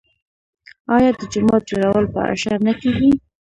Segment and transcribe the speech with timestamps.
[0.95, 3.11] آیا د جومات جوړول په اشر نه کیږي؟